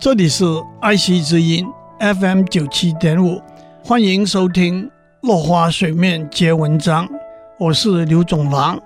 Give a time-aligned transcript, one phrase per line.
[0.00, 0.46] 这里是
[0.80, 1.66] 爱惜之音
[1.98, 3.38] FM 九七点五，
[3.84, 4.86] 欢迎收听
[5.20, 7.06] 《落花水面皆文章》，
[7.58, 8.80] 我是刘总郎。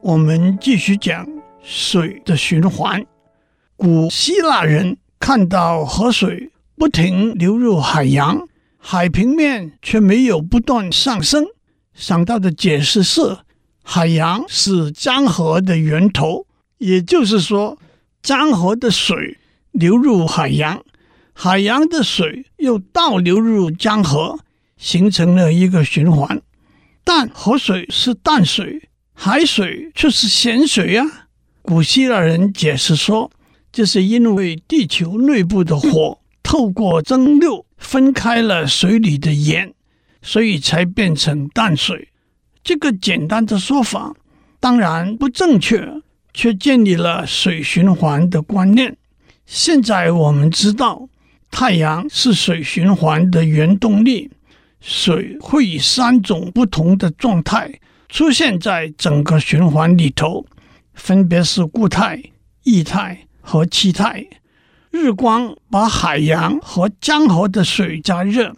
[0.00, 1.26] 我们继续讲
[1.60, 3.04] 水的循环。
[3.74, 8.46] 古希腊人看到河水不停流入海洋，
[8.78, 11.44] 海平面却没有不断上升，
[11.94, 13.38] 想到的解释是
[13.82, 16.46] 海洋是江河的源头，
[16.78, 17.76] 也就是说，
[18.22, 19.38] 江河的水。
[19.74, 20.84] 流入海洋，
[21.32, 24.38] 海洋的水又倒流入江河，
[24.76, 26.40] 形成了一个循环。
[27.02, 31.04] 但河水是淡水，海水却是咸水呀、
[31.60, 33.32] 古希腊人解释说，
[33.72, 39.74] 这是因为地球内部的火透过蒸馏分开了水里的盐，
[40.22, 42.10] 所以才变成淡水。
[42.62, 44.14] 这个简单的说法
[44.60, 46.00] 当然不正确，
[46.32, 48.96] 却建立了水循环的观念。
[49.46, 51.08] 现在我们知道，
[51.50, 54.30] 太阳是水循环的原动力。
[54.80, 60.44] 水会以三种不同的状态出现在整个循环里头，
[60.92, 62.22] 分别是固态、
[62.64, 64.26] 液态和气态。
[64.90, 68.54] 日光把海洋和江河的水加热，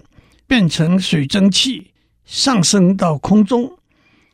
[0.46, 1.92] 变成水蒸气，
[2.24, 3.78] 上升到空中。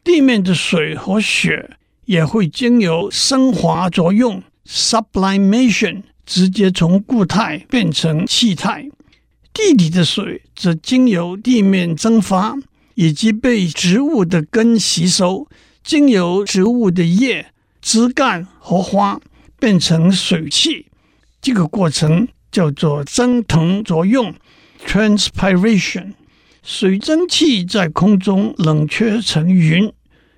[0.03, 6.03] 地面的水和雪也会经由升华作用 （sublimation）。
[6.25, 8.89] 直接从固态变成气态，
[9.53, 12.56] 地底的水则经由地面蒸发，
[12.95, 15.48] 以及被植物的根吸收，
[15.83, 17.47] 经由植物的叶、
[17.81, 19.20] 枝干和花
[19.59, 20.87] 变成水汽。
[21.41, 24.34] 这个过程叫做蒸腾作用
[24.87, 26.12] （transpiration）。
[26.62, 29.93] 水蒸气在空中冷却成云，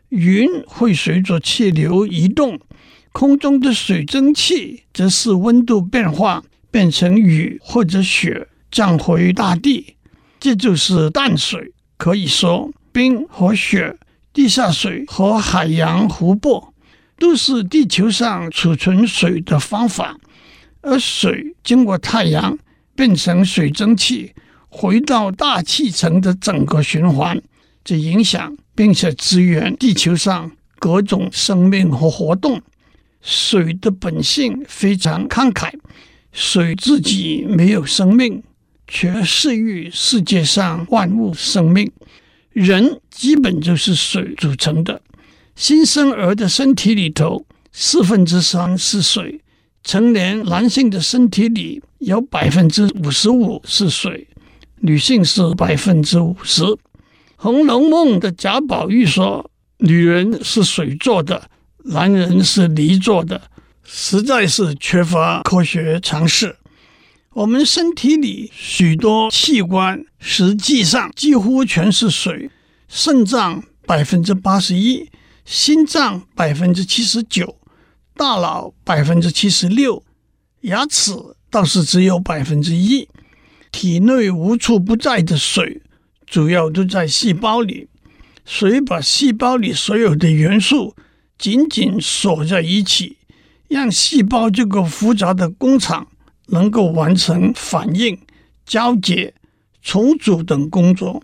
[0.09, 2.59] 云会随着气流移动。
[3.15, 9.95] 空中的水蒸气则是温度变化变成雨或者雪降回大地，
[10.41, 11.73] 这就是淡水。
[11.97, 13.97] 可以说，冰和雪、
[14.33, 16.75] 地下水和海洋湖泊
[17.17, 20.19] 都是地球上储存水的方法。
[20.81, 22.59] 而水经过太阳
[22.97, 24.33] 变成水蒸气，
[24.69, 27.41] 回到大气层的整个循环，
[27.85, 30.51] 这影响并且支援地球上
[30.81, 32.61] 各种生命和活动。
[33.25, 35.73] 水的本性非常慷慨，
[36.31, 38.43] 水自己没有生命，
[38.87, 41.91] 却赐予世界上万物生命。
[42.53, 45.01] 人基本就是水组成的，
[45.57, 49.41] 新生儿的身体里头四分之三是水，
[49.83, 54.29] 成年男性的身体里有百分之五十五是水，
[54.81, 56.63] 女性是百分之五十。
[57.37, 61.49] 《红楼梦》的贾宝玉说：“女人是水做的。”
[61.87, 63.51] 男人是泥做的，
[63.85, 66.57] 实在是缺乏科学常识。
[67.35, 72.51] 我们身体里许多器官实际上几乎全是水，
[72.89, 75.11] 肾脏百分之八十一，
[75.45, 77.59] 心脏百分之七十九，
[78.17, 80.03] 大脑百分之七十六，
[80.63, 81.13] 牙齿
[81.51, 83.07] 倒是只有百分之一。
[83.71, 85.83] 体内无处不在的水，
[86.27, 87.89] 主要都在细胞里。
[88.47, 90.95] 水把细胞里所有的元素。
[91.39, 93.17] 紧紧锁在一起，
[93.69, 96.07] 让细胞这个复杂的工厂
[96.47, 98.19] 能够完成反应、
[98.65, 99.35] 交结、
[99.83, 101.23] 重组等工作。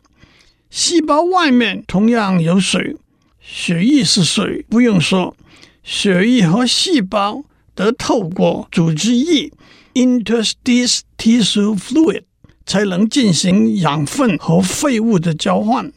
[0.69, 2.97] 细胞外面同样有水，
[3.41, 5.37] 血液是水，不用说，
[5.82, 7.43] 血液和细胞
[7.75, 9.53] 得透过组织液
[9.94, 12.22] （interstitial tissue fluid）
[12.65, 15.93] 才能进行养分和废物的交换。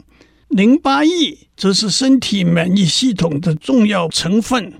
[0.54, 4.74] 淋巴液则是身体免疫系统的重要成分，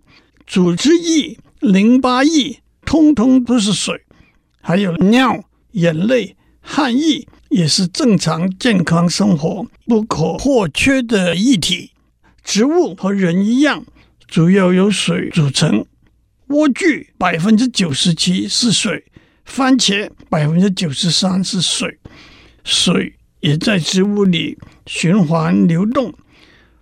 [0.46, 4.00] 组织液、淋巴液通通都是水，
[4.60, 5.42] 还有尿、
[5.72, 11.90] 眼泪、汗液也是正常健康生活不可或缺的液体。
[12.44, 13.84] 植物和人一样，
[14.28, 15.84] 主要由水组成。
[16.46, 19.06] 莴苣百分之九十七是水，
[19.44, 21.98] 番茄百分之九十三是水，
[22.62, 23.16] 水。
[23.44, 24.56] 也在植物里
[24.86, 26.14] 循环流动，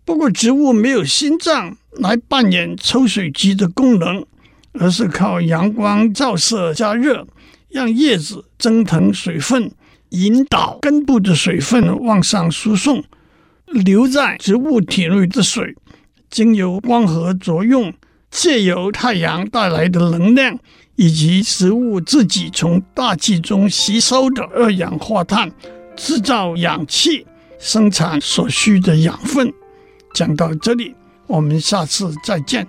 [0.05, 4.25] 不过植物没有心脏来扮演抽水机的功能，
[4.75, 7.27] 而是靠阳光照射加热，
[7.69, 9.73] 让叶子蒸腾水分，
[10.11, 13.03] 引导根部的水分往上输送。
[13.67, 15.75] 留在植物体内的水，
[16.31, 17.93] 经由光合作用，
[18.31, 20.57] 借由太阳带来的能量，
[20.95, 25.51] 以及植物自己从大气中吸收的二氧化碳。
[25.97, 27.27] 制造氧气，
[27.59, 29.53] 生产所需的养分。
[30.15, 30.95] 讲到这里，
[31.27, 32.67] 我们下次再见。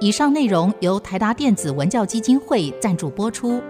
[0.00, 3.62] 以上内容由台达电子文教基金会赞助播出。